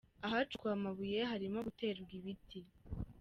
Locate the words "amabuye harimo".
0.77-1.59